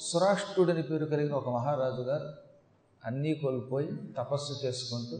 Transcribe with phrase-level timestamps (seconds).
[0.00, 2.28] సురాష్ట్రుడని పేరు కలిగిన ఒక మహారాజు గారు
[3.04, 5.16] అన్నీ కోల్పోయి తపస్సు చేసుకుంటూ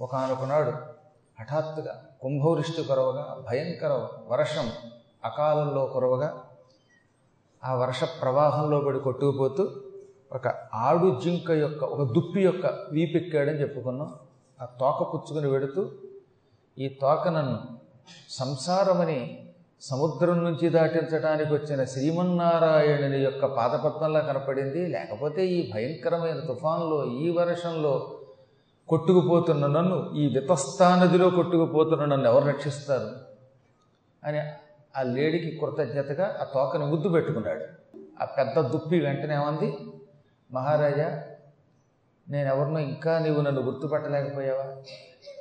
[0.00, 0.72] ఒకనొకనాడు
[1.40, 4.72] హఠాత్తుగా కుంభవృష్టి కొరవగా భయంకర వర్షం
[5.24, 6.44] అకాలంలో కొరవగా
[7.64, 9.70] ఆ వర్ష ప్రవాహంలో పడి కొట్టుకుపోతూ
[10.32, 14.18] ఒక ఆడు జింక యొక్క ఒక దుప్పి యొక్క వీపెక్కాడని చెప్పుకున్నాం.
[14.60, 15.92] ఆ తోక పుచ్చుకుని వెడుతూ
[16.78, 17.58] ఈ తోక నన్ను
[18.30, 19.51] సంసారమని
[19.82, 24.86] సముద్రం నుంచి దాటించడానికి వచ్చిన శ్రీమన్నారాయణుని యొక్క పాదపద్మంలా కనపడింది.
[24.86, 28.18] లేకపోతే ఈ భయంకరమైన తుఫాన్లో ఈ వర్షంలో
[28.88, 33.10] కొట్టుకుపోతున్న నన్ను ఈ వితస్థా నదిలో కొట్టుకుపోతున్న నన్ను ఎవరు రక్షిస్తారు?
[34.24, 34.40] అని
[34.98, 37.64] ఆ లేడికి కృతజ్ఞతగా ఆ తోకని ముద్దు పెట్టుకున్నాడు.
[38.22, 39.78] ఆ పెద్ద దుప్పి వెంటనే ఏమంది?
[40.52, 41.22] మహారాజా
[42.28, 44.82] నేనెవరినో ఇంకా నీవు నన్ను గుర్తుపట్టలేకపోయావా?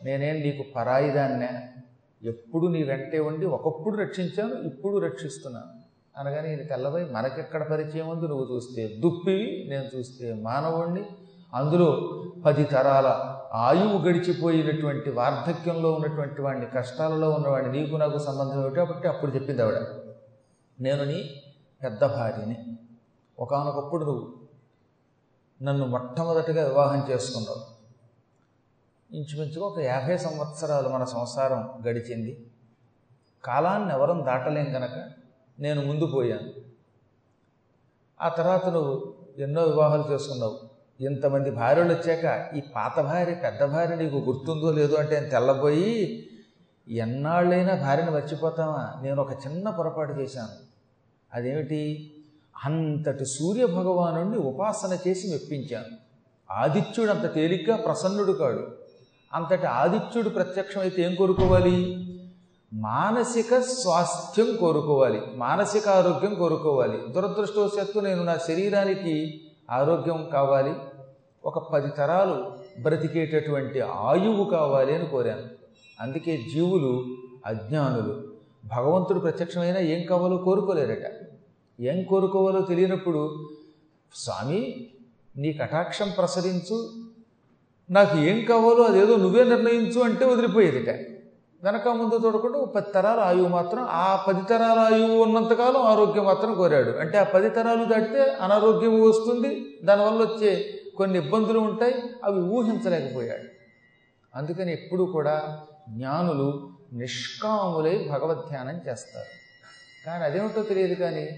[0.04, 1.50] నేనేం నీకు పరాయిదాన్నే?
[2.24, 5.82] ఎప్పుడు నీ వెంటే ఉండి ఒకప్పుడు రక్షించాను ఇప్పుడు రక్షిస్తున్నాను.
[6.18, 8.28] అనగానే ఇది తెల్లబై మనకెక్కడ పరిచయం ఉంది?
[8.28, 11.04] నువ్వు చూస్తే దుప్పివి నేను చూస్తే మానవుణ్ణి.
[11.54, 19.08] అందులో పది తరాల ఆయువు గడిచిపోయినటువంటి వార్ధక్యంలో ఉన్నటువంటి వాడిని కష్టాలలో ఉన్నవాడిని నీకు నాకు సంబంధం ఏమిటో కాబట్టి
[19.08, 19.78] అప్పుడు చెప్పింది ఆవిడ.
[20.82, 21.30] నేను నీ
[21.84, 22.58] పెద్ద భార్యని.
[23.40, 24.34] ఒకనొకప్పుడు నువ్వు
[25.64, 27.81] నన్ను మొట్టమొదటిగా వివాహం చేసుకున్నావు.
[29.14, 32.48] ఇంచుమించుగా ఒక యాభై సంవత్సరాలు మన సంసారం గడిచింది.
[33.44, 35.12] కాలాన్ని ఎవరం దాటలేం గనక
[35.60, 36.52] నేను ముందు పోయాను.
[38.22, 40.60] ఆ తర్వాత నువ్వు ఎన్నో వివాహాలు చేసుకున్నావు.
[41.02, 46.28] ఇంతమంది భార్యలు వచ్చాక ఈ పాత భార్య పెద్ద భార్య నీకు గుర్తుందో లేదో అంటే తెల్లబోయి
[46.88, 50.72] ఎన్నాళ్ళైనా భార్యను మర్చిపోతామా నేను ఒక చిన్న పొరపాటు చేశాను.
[51.34, 52.14] అదేమిటి?
[52.66, 55.98] అంతటి సూర్య భగవానుణ్ణి ఉపాసన చేసి మెప్పించాను.
[56.52, 58.81] ఆదిత్యుడు అంత తేలిగ్గా ప్రసన్నుడు కాడు.
[59.34, 62.08] అంతటి ఆదిత్యుడు ప్రత్యక్షమైతే ఏం కోరుకోవాలి?
[62.74, 65.22] మానసిక స్వాస్థ్యం కోరుకోవాలి.
[65.36, 67.14] మానసిక ఆరోగ్యం కోరుకోవాలి.
[67.14, 70.74] దురదృష్టవశాత్తు నేను నా శరీరానికి ఆరోగ్యం కావాలి.
[71.46, 72.52] ఒక పది తరాలు
[72.82, 75.42] బ్రతికేటటువంటి ఆయువు కావాలి అని కోరాను.
[76.02, 77.06] అందుకే జీవులు
[77.46, 78.24] అజ్ఞానులు
[78.66, 81.12] భగవంతుడు ప్రత్యక్షమైనా ఏం కావాలో కోరుకోలేరట.
[81.82, 83.50] ఏం కోరుకోవాలో తెలియనప్పుడు
[84.14, 84.88] స్వామి
[85.38, 86.92] నీ కటాక్షం ప్రసరించు
[87.92, 90.90] నాకు ఏం కావాలో అదేదో నువ్వే నిర్ణయించు అంటే వదిలిపోయేదిట.
[91.64, 96.90] వెనక ముందు చూడకుండా పది తరాల ఆయువు మాత్రం ఆ పది తరాల ఆయువు ఉన్నంతకాలం ఆరోగ్యం మాత్రం కోరాడు.
[96.90, 103.48] అంటే ఆ పది తరాలు దాటితే అనారోగ్యం వస్తుంది దానివల్ల వచ్చే కొన్ని ఇబ్బందులు ఉంటాయి అవి ఊహించలేకపోయాడు.
[104.38, 105.58] అందుకని ఎప్పుడు కూడా
[105.90, 109.32] జ్ఞానులు నిష్కాములై భగవద్ధ్యానం చేస్తారు.
[110.06, 111.30] కానీ అదేమిటో తెలియదు కానీ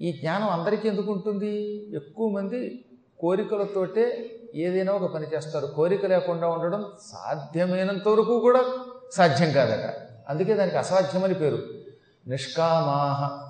[0.00, 1.54] ఈ జ్ఞానం అందరికీ ఎందుకు ఉంటుంది?
[1.96, 2.84] ఎక్కువ మంది
[3.18, 4.04] కోరికలతోటే
[4.54, 5.66] ఏదైనా ఒక పని చేస్తారు.
[5.66, 8.64] కోరిక లేకుండా ఉండడం సాధ్యమైనంత వరకు కూడా
[9.12, 9.94] సాధ్యం కాదట.
[10.28, 11.58] అందుకే దానికి అసాధ్యమని పేరు.
[12.26, 13.48] నిష్కామాహ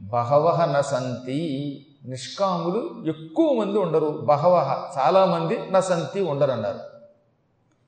[0.00, 1.86] బహవహ నసంతి.
[2.04, 4.20] నిష్కాములు ఎక్కువ మంది ఉండరు.
[4.24, 6.80] బహవహ చాలామంది నసంతి ఉండరన్నారు.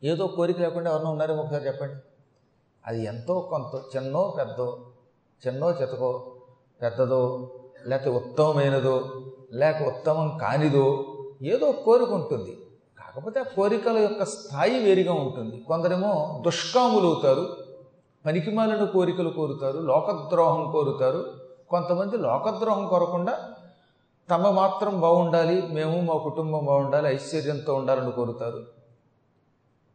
[0.04, 1.94] ఏదో కోరిక లేకుండా ఎవరన్నా ఉన్నారేమో ఒకసారి చెప్పండి.
[2.86, 4.86] అది ఎంతో కొంత చిన్నో పెద్దో
[5.46, 6.32] చిన్నో చితకో
[6.82, 7.50] పెద్దదో
[7.86, 12.58] లేకపోతే ఉత్తమమైనదో లేక ఉత్తమం కానిదో ఏదో కోరిక ఉంటుంది.
[12.98, 15.64] కాకపోతే ఆ కోరికల యొక్క స్థాయి వేరుగా ఉంటుంది.
[15.68, 17.56] కొందరేమో దుష్కాములు అవుతారు
[18.26, 21.32] పనికిమాలిన కోరికలు కోరుతారు లోకద్రోహం కోరుతారు.
[21.68, 23.52] కొంతమంది లోకద్రోహం కోరకుండా
[24.30, 28.66] తమ మాత్రం బాగుండాలి మేము మా కుటుంబం బాగుండాలి ఐశ్వర్యంతో ఉండాలని కోరుతారు.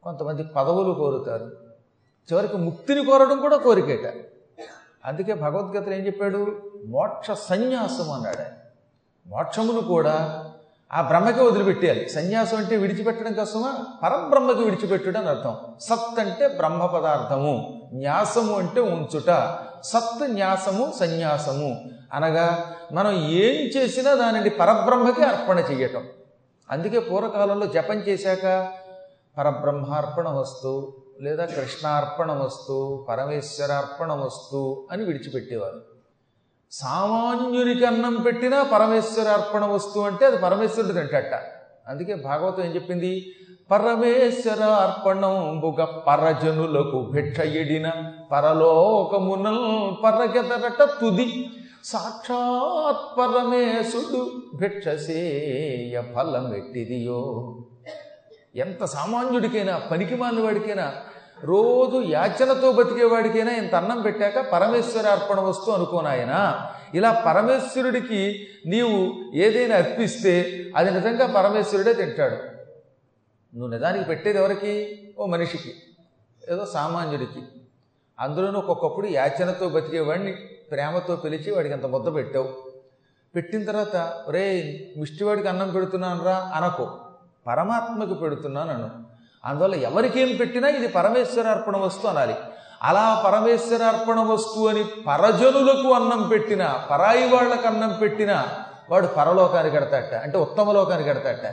[0.04, 1.46] కొంతమంది పదవులు కోరుతారు.
[2.32, 4.14] చివరికి ముక్తిని కోరడం కూడా కోరికేట.
[5.06, 6.56] అందుకే భగవద్గీతలు ఏం చెప్పాడు?
[6.88, 8.62] మోక్ష సన్యాసం అన్నాడు
[9.30, 10.48] మోక్షమును కూడా
[10.94, 12.10] ఆ బ్రహ్మకి వదిలిపెట్టేయాలి.
[12.10, 13.86] సన్యాసం అంటే విడిచిపెట్టడం కోసమా?
[14.04, 15.56] పరబ్రహ్మకి విడిచిపెట్టుడు అని అర్థం.
[15.80, 17.82] సత్ అంటే బ్రహ్మ పదార్థము.
[17.94, 19.58] న్యాసము అంటే ఉంచుట.
[19.84, 21.82] సత్ న్యాసము సన్యాసము.
[22.14, 26.04] అనగా మనం ఏం చేసినా దానిని పరబ్రహ్మకి అర్పణ చేయటం
[26.72, 28.72] అందుకే పూర్వకాలంలో జపం చేశాక
[29.38, 35.91] పరబ్రహ్మార్పణ వస్తు లేదా కృష్ణార్పణ వస్తు పరమేశ్వరార్పణ వస్తు అని విడిచిపెట్టేవారు.
[36.72, 41.34] సామాన్యునికి అన్నం పెట్టినా పరమేశ్వరార్పణ వస్తు అంటే అది పరమేశ్వరుడు తింటట
[41.88, 43.34] అందుకే భాగవతం ఏం చెప్పింది?
[43.72, 47.88] పరమేశ్వర అర్పణం బుగ పరజనులకు భిక్షయడిన
[48.32, 51.28] పరలోకమునల్ పరగెదరట తుది.
[51.84, 54.22] సాక్షాత్ పరమేశుడు
[54.56, 57.22] భిక్షసేయ ఫలమెట్టిదియో
[58.56, 60.94] ఎంత సామాన్యుడికైనా పనికి వాడికైనా
[61.44, 66.62] రోజు యాచనతో బతికేవాడికైనా ఇంత అన్నం పెట్టాక పరమేశ్వర అర్పణ వస్తూ అనుకోనాయన
[66.94, 72.36] ఇలా పరమేశ్వరుడికి నీవు ఏదైనా అర్పిస్తే అది నిజంగా పరమేశ్వరుడే తింటాడు.
[73.56, 75.02] నువ్వు నిజానికి పెట్టేది ఎవరికి?
[75.20, 75.74] ఓ మనిషికి
[76.50, 77.42] ఏదో సామాన్యుడికి.
[78.20, 80.32] అందులోనూ ఒక్కొక్కప్పుడు యాచనతో బతికేవాడిని
[80.72, 82.50] ప్రేమతో పిలిచి వాడికి అంత ముద్ద పెట్టావు.
[83.36, 83.96] పెట్టిన తర్వాత
[84.30, 86.98] రే మిష్టివాడికి అన్నం పెడుతున్నాను రా అనకో.
[87.48, 89.11] పరమాత్మకు పెడుతున్నాను అను
[89.46, 92.36] అందువల్ల ఎవరికేం పెట్టినా ఇది పరమేశ్వర అర్పణ వస్తు అనాలి.
[92.84, 98.48] అలా పరమేశ్వర అర్పణ వస్తువు అని పరజనులకు అన్నం పెట్టిన పరాయి వాళ్ళకు అన్నం పెట్టినా
[98.90, 101.46] వాడు పరలోకానికి ఎడతాట అంటే ఉత్తమ లోకానికి ఎడతాట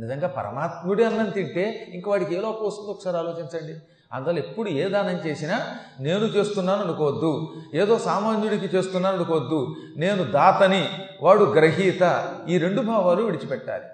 [0.00, 3.80] నిజంగా పరమాత్ముడి అన్నం తింటే ఇంక వాడికి ఏ లోపం వస్తుందో ఒకసారి ఆలోచించండి.
[4.12, 5.66] అందువల్ల ఎప్పుడు ఏ దానం చేసినా
[6.00, 7.54] నేను చేస్తున్నాను అనుకోవద్దు.
[7.74, 9.76] ఏదో సామాన్యుడికి చేస్తున్నాను అనుకోవద్దు.
[9.96, 10.88] నేను దాతని
[11.22, 12.32] వాడు గ్రహీత.
[12.48, 13.84] ఈ రెండు భావాలు విడిచిపెట్టాలి.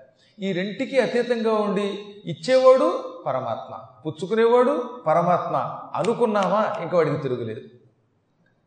[0.47, 3.79] ఈ రెంటికి అతీతంగా ఉండి ఇచ్చేవాడు పరమాత్మ.
[4.07, 5.57] పుచ్చుకునేవాడు పరమాత్మ.
[5.95, 6.75] అనుకున్నామా?
[6.83, 7.61] ఇంకా వాడికి తిరుగులేదు.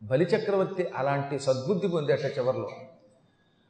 [0.02, 2.70] బలిచక్రవర్తి అలాంటి సద్బుద్ధి పొందేట చివరిలో.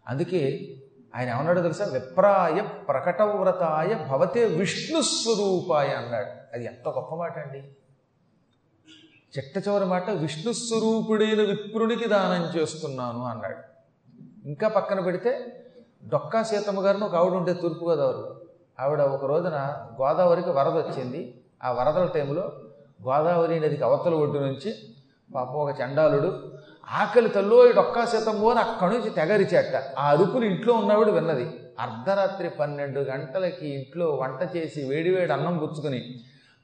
[0.09, 0.75] అందుకే
[1.17, 1.85] ఆయన ఏమన్నాడు తెలుసా?
[1.85, 6.55] విప్రాయ ప్రకటవ్రతాయ భవతే విష్ణు స్వరూపాయ అన్నాడు.
[6.55, 7.59] అది ఎంత గొప్ప మాట అండి.
[9.39, 13.57] చిట్ట చివరి మాట విష్ణు స్వరూపుడైన విప్రునికి దానం చేస్తున్నాను అన్నాడు.
[14.47, 15.63] ఇంకా పక్కన పెడితే
[16.09, 18.41] డొక్కా సీతమ్మ గారిని ఒక ఆవిడ ఉండే తూర్పుగోదావరిలో.
[18.81, 21.41] ఆవిడ ఒక రోజున గోదావరికి వరద వచ్చింది.
[21.65, 22.53] ఆ వరదల టైంలో
[23.09, 24.75] గోదావరి నదికి అవతల ఒడ్డు నుంచి
[25.35, 26.53] పాపం ఒక చండాలుడు
[26.93, 28.01] ఆకలి తల్లో ఈ డొక్కా
[28.51, 29.83] అని అక్కడి నుంచి తెగరిచేట.
[29.99, 31.51] ఆ అరుపులు ఇంట్లో ఉన్నవాడు విన్నది.
[31.81, 36.05] అర్ధరాత్రి పన్నెండు గంటలకి ఇంట్లో వంట చేసి వేడివేడి అన్నం పుచ్చుకుని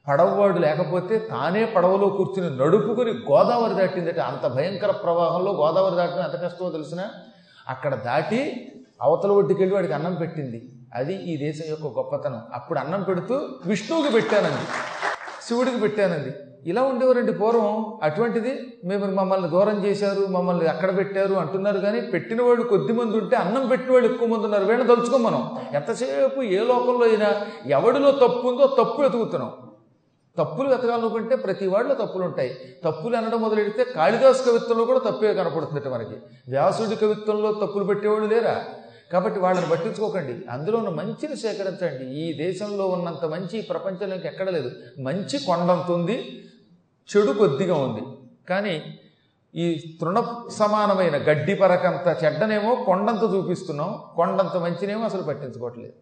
[0.07, 4.19] పడవవాడు లేకపోతే తానే పడవలో కూర్చుని నడుపుకుని గోదావరి దాటిందట.
[4.19, 7.01] అంత భయంకర ప్రవాహంలో గోదావరి దాటడం ఎంత కష్టమో తెలిసిన
[7.67, 8.71] అక్కడ దాటి
[9.01, 10.69] అవతల ఒడ్డుకెళ్ళి వాడికి అన్నం పెట్టింది.
[10.95, 12.41] అది ఈ దేశం యొక్క గొప్పతనం.
[12.53, 13.35] అప్పుడు అన్నం పెడుతూ
[13.65, 14.65] విష్ణువుకి పెట్టానంది
[15.47, 16.33] శివుడికి పెట్టానండి.
[16.69, 17.99] ఇలా ఉండేవారండి పూర్వం.
[18.03, 23.35] అటువంటిది మేము మమ్మల్ని దూరం చేశారు మమ్మల్ని అక్కడ పెట్టారు అంటున్నారు కానీ పెట్టిన వాళ్ళు కొద్ది మంది ఉంటే
[23.35, 24.65] అన్నం పెట్టిన వాళ్ళు ఎక్కువ మంది ఉన్నారు.
[24.65, 25.57] వీళ్ళని తలుచుకోం మనం.
[25.73, 29.51] ఎంతసేపు ఏ లోకంలో అయినా ఎవడిలో తప్పు ఉందో తప్పు వెతుకుతున్నాం.
[30.37, 32.55] తప్పులు వెతకాలనుకుంటే ప్రతి వాళ్ళలో తప్పులు ఉంటాయి.
[32.85, 36.15] తప్పులు అనడం మొదలెడితే కాళిదాసు కవిత్వంలో కూడా తప్పే కనపడుతుందట మనకి.
[36.49, 38.65] వ్యాసుడి కవిత్వంలో తప్పులు పెట్టేవాళ్ళు లేరా?
[39.11, 40.45] కాబట్టి వాళ్ళని పట్టించుకోకండి.
[40.49, 42.05] అందులోనూ మంచిని సేకరించండి.
[42.19, 44.71] ఈ దేశంలో ఉన్నంత మంచి ప్రపంచంలోకి ప్రపంచంలో ఎక్కడ లేదు.
[44.99, 46.43] మంచి కొండంత ఉంది
[47.15, 48.01] చెడు కొద్దిగా ఉంది.
[48.49, 48.99] కానీ
[49.55, 54.03] ఈ తృణ సమానమైన గడ్డి పరకంత చెడ్డనేమో కొండంత చూపిస్తున్నాం.
[54.15, 55.93] కొండంత మంచినేమో అసలు పట్టించుకోవట్లేదు.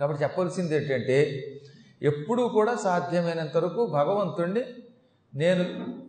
[0.00, 1.18] కాబట్టి చెప్పవలసింది ఏంటంటే
[2.02, 4.64] ఎప్పుడూ కూడా సాధ్యమైనంత వరకు భగవంతుణ్ణి
[5.34, 5.64] నేను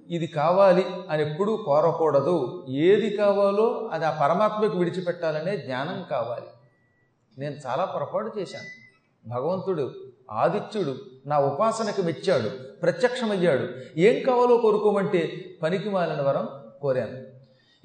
[0.09, 2.65] ఇది కావాలి అని ఎప్పుడూ కోరకూడదు.
[2.69, 6.45] ఏది కావాలో అది ఆ పరమాత్మకు విడిచిపెట్టాలనే జ్ఞానం కావాలి.
[7.37, 8.85] నేను చాలా పొరపాటు చేశాను.
[9.29, 9.93] భగవంతుడు
[10.31, 12.49] ఆదిత్యుడు నా ఉపాసనకు మెచ్చాడు
[12.81, 13.67] ప్రత్యక్షమయ్యాడు.
[13.97, 16.47] ఏం కావాలో కోరుకోమంటే పనికి మాలిన వరం
[16.81, 17.35] కోరాను.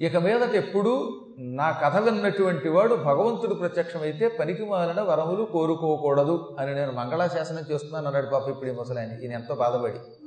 [0.02, 6.92] ఇక మీదట ఎప్పుడూ నా కథ విన్నటువంటి వాడు భగవంతుడు ప్రత్యక్షమైతే పనికి మాలిన వరములు కోరుకోకూడదు అని నేను
[6.92, 9.12] మంగళాశాసనం చేస్తున్నాను అన్నాడు పాప ఇప్పుడు ఈ ముసలాయన.
[9.12, 10.19] ఈయన ఎంతో బాధపడి.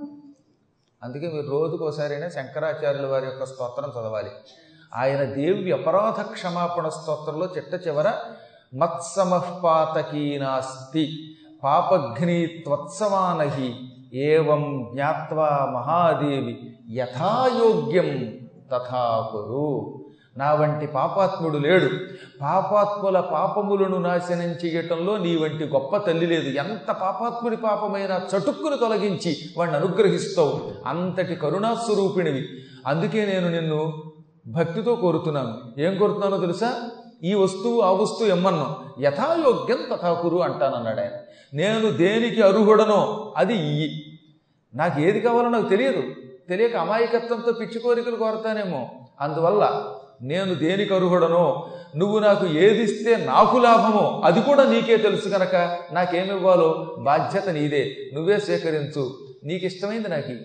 [1.03, 4.31] అందుకే మీరు రోజుకోసారైనా శంకరాచార్యుల వారి యొక్క స్తోత్రం చదవాలి.
[4.95, 8.13] ఆయన దేవి అపరాధ క్షమాపణ స్తోత్రంలో చిట్ట చివర
[8.75, 11.33] మత్సమఃపాతకీనాస్తి
[11.63, 13.75] పాపఘ్ని త్వత్సవానహి
[14.13, 18.39] ఏవం జ్ఞాత్వా మహాదేవి యథాయోగ్యం
[18.71, 20.02] తథాకురు
[20.37, 21.89] నా వంటి పాపాత్ముడు లేడు.
[22.41, 26.49] పాపాత్ముల పాపములను నాశనం చేయటంలో నీ వంటి గొప్ప తల్లి లేదు.
[26.49, 30.71] ఎంత పాపాత్ముడి పాపమైన చటుక్కును తొలగించి వాడిని అనుగ్రహిస్తావు.
[30.85, 32.47] అంతటి కరుణాస్వరూపిణివి
[32.87, 34.03] అందుకే నేను నిన్ను
[34.47, 35.81] భక్తితో కోరుతున్నాను.
[35.81, 36.81] ఏం కోరుతున్నానో తెలుసా?
[37.23, 38.79] ఈ వస్తువు ఆ వస్తువు ఎమ్మన్నో.
[38.99, 41.11] యథాయోగ్యం తథాకురు అంటానన్నాడు ఆయన.
[41.53, 44.19] నేను దేనికి అర్హుడనో అది ఇయ్యి.
[44.75, 46.03] నాకు ఏది కావాలో నాకు తెలియదు.
[46.49, 48.89] తెలియక అమాయకత్వంతో పిచ్చి కోరికలు కోరతానేమో.
[49.21, 49.83] అందువల్ల
[50.23, 56.95] నేను దేనికి అర్హుడనో నువ్వు నాకు ఏదిస్తే నాకు లాభమో అది కూడా నీకే తెలుసు కనుక నాకేమివ్వాలో?
[56.99, 57.95] బాధ్యత నీదే.
[58.13, 59.03] నువ్వే సేకరించు.
[59.43, 60.35] నీకు ఇష్టమైంది నాకు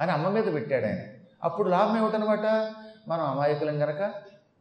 [0.00, 0.98] అని అమ్మ మీద పెట్టాడు ఆయన.
[1.44, 2.46] అప్పుడు లాభం ఏమిటనమాట?
[3.08, 4.12] మనం అమాయకులం కనుక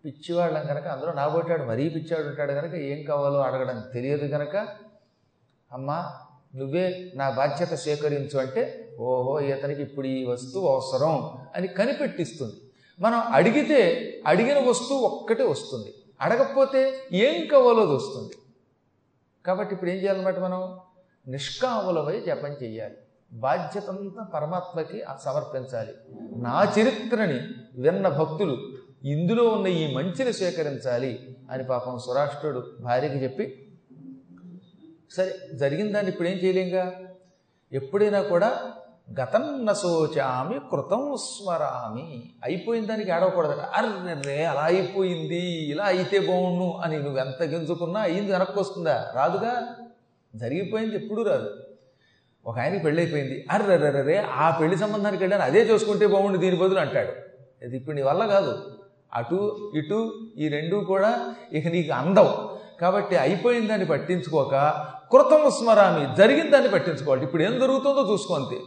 [0.05, 4.55] పిచ్చివాళ్ళం కనుక అందులో నాగొట్టాడు మరీ పిచ్చివాడు ఉంటాడు కనుక ఏం కావాలో అడగడం తెలియదు కనుక
[5.72, 6.12] అమ్మా
[6.55, 12.53] నువ్వే నా బాధ్యత సేకరించు అంటే ఓహో ఇతనికి ఇప్పుడు ఈ వస్తువు అవసరం అని కనిపెట్టిస్తుంది.
[13.00, 13.80] మనం అడిగితే
[14.28, 15.94] అడిగిన వస్తువు ఒక్కటే వస్తుంది.
[16.22, 18.34] అడగకపోతే ఏం కావాలో వస్తుంది.
[19.46, 20.80] కాబట్టి ఇప్పుడు ఏం చేయాలన్నమాట మనం?
[21.28, 22.96] నిష్కాములమై జపం చేయాలి.
[23.34, 25.94] బాధ్యతంతా పరమాత్మకి సమర్పించాలి.
[26.36, 27.40] నా చరిత్రని
[27.82, 28.58] విన్న భక్తులు
[29.04, 33.70] ఇందులో ఉన్న ఈ మంచిని స్వీకరించాలి అని పాపం సురాష్ట్రుడు భార్యకి చెప్పి
[35.12, 36.94] సరే జరిగిన దాన్ని ఇప్పుడు ఏం చేయలేంగా?
[37.74, 38.74] ఎప్పుడైనా కూడా
[39.08, 43.60] గతం నశోచామి కృతం స్మరామి అయిపోయిన దానికి ఏడవకూడదట.
[43.60, 45.42] అర్రే అలా అయిపోయింది
[45.72, 49.12] ఇలా అయితే బాగుండు అని నువ్వు ఎంత గింజుకున్నా అయింది వెనక్కి వస్తుందా?
[49.16, 49.68] రాదుగా.
[50.36, 51.50] జరిగిపోయింది ఎప్పుడూ రాదు.
[52.48, 53.46] ఒక ఆయనకి పెళ్ళి అయిపోయింది
[54.36, 57.12] ఆ పెళ్ళి సంబంధానికి వెళ్ళాను అదే చూసుకుంటే బాగుండు దీని బదులు అంటాడు.
[57.66, 58.54] ఇది ఇప్పుడు నీ వల్ల కాదు.
[59.14, 62.32] అటు ఇటు ఈ రెండు కూడా ఇక నీకు అందవు
[62.80, 64.56] కాబట్టి అయిపోయిన దాన్ని పట్టించుకోక
[65.14, 67.24] కృతం స్మరామి జరిగిన దాన్ని పట్టించుకోవాలి.
[67.24, 68.60] ఇప్పుడు ఏం జరుగుతుందో చూసుకోండి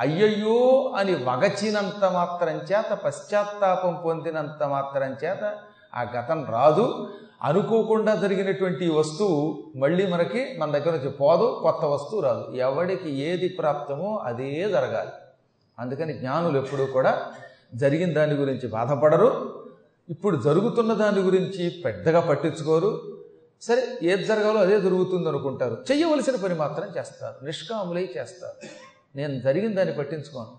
[0.00, 5.58] అయ్యయ్యో అని వగచినంత మాత్రం చేత పశ్చాత్తాపం పొందినంత మాత్రం చేత
[5.94, 7.08] ఆ గతం రాదు.
[7.42, 12.54] అనుకోకుండా జరిగినటువంటి వస్తువు మళ్ళీ మనకి మన దగ్గర నుంచి పోదు కొత్త వస్తువు రాదు.
[12.54, 15.10] ఎవడికి ఏది ప్రాప్తమో అదే జరగాలి.
[15.78, 17.32] అందుకని జ్ఞానులు ఎప్పుడూ కూడా
[17.74, 19.64] జరిగిన దాని గురించి బాధపడరు.
[20.10, 23.00] ఇప్పుడు జరుగుతున్న దాని గురించి పెద్దగా పట్టించుకోరు.
[23.62, 25.76] సరే ఏది జరగాలో అదే జరుగుతుంది అనుకుంటారు.
[25.90, 27.44] చెయ్యవలసిన పని మాత్రం చేస్తారు.
[27.44, 28.68] నిష్కాములై చేస్తారు.
[29.16, 30.58] నేను జరిగిన దాన్ని పట్టించుకోను.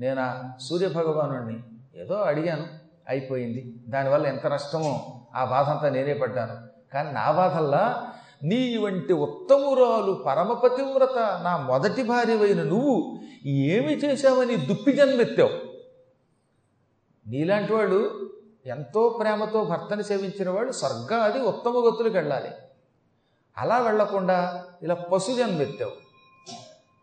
[0.00, 1.60] నేను ఆ సూర్యభగవాను
[1.98, 2.66] ఏదో అడిగాను
[3.08, 3.74] అయిపోయింది.
[3.88, 6.56] దానివల్ల ఎంత నష్టమో ఆ బాధ అంతా నేనే పడ్డాను.
[6.92, 15.50] కానీ నా బాధల్లా నీ వంటి ఉత్తమురాలు పరమపతివ్రత నా మొదటి భార్యవైన నువ్వు ఏమి చేశావని దుప్పి జన్మెత్తావు.
[17.28, 18.30] నీలాంటి వాడు
[18.66, 22.50] ఎంతో ప్రేమతో భర్తని సేవించిన వాడు స్వర్గాది ఉత్తమ గతులకు వెళ్ళాలి.
[23.58, 26.07] అలా వెళ్ళకుండా ఇలా పశు జన్మెత్తావు.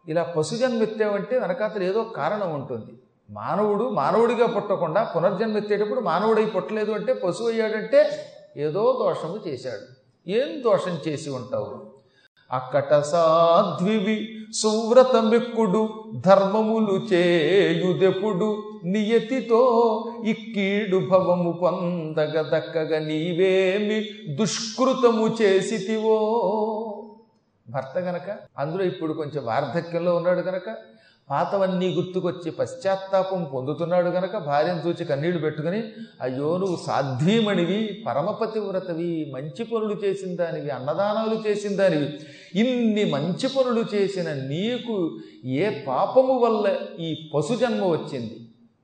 [0.08, 2.94] ఇలా పశుజన్మెత్తావంటే వెనకాతలు ఏదో కారణం ఉంటుంది.
[3.30, 8.10] మానవుడు మానవుడిగా పుట్టకుండా పునర్జన్మెత్తేటప్పుడు మానవుడై పుట్టలేదు అంటే పశువు అయ్యాడంటే
[8.58, 10.06] ఏదో దోషము చేశాడు.
[10.30, 11.96] ఏం దోషం చేసి ఉంటావు?
[12.52, 15.90] అక్కట సాధ్వివి సువ్రతమిక్కుడు
[16.26, 19.62] ధర్మములు చేయుదెప్పుడు నియతితో
[20.26, 26.20] ఇక్కీడు భవము పొందగ దక్కగ నీవేమి దుష్కృతము చేసితివో?
[27.70, 30.78] భర్త గనక అందులో ఇప్పుడు కొంచెం వార్ధక్యంలో ఉన్నాడు గనక
[31.30, 35.84] పాతవన్నీ గుర్తుకొచ్చి పశ్చాత్తాపం పొందుతున్నాడు గనక భార్యను చూచి కన్నీళ్ళు పెట్టుకుని
[36.22, 42.20] అయ్యో నువ్వు పరమపతి పరమపతివ్రతవి మంచి పనులు చేసిన దానివి అన్నదానాలు చేసిన దానివి
[42.60, 48.36] ఇన్ని మంచి పనులు చేసిన నీకు ఏ పాపము వల్ల ఈ పశు జన్మ వచ్చింది?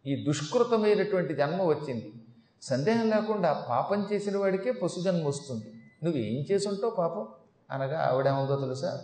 [0.06, 2.14] ఈ దుష్కృతమైనటువంటి జన్మ వచ్చింది?
[2.62, 5.66] సందేహం లేకుండా పాపం చేసిన వాడికే పశు జన్మ వస్తుంది.
[6.04, 7.28] నువ్వు ఏం చేసి ఉంటావు పాపం?
[7.72, 9.00] అనగా ఆవిడేమవుతో తెలుసా?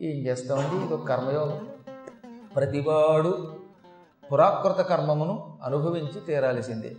[0.00, 0.84] ఏం చేస్తామండి?
[0.84, 1.68] ఇది ఒక కర్మయోగం.
[2.56, 3.56] ప్రతివాడు
[4.32, 6.96] పురాకృత కర్మమును అనుభవించి తీరాల్సిందే.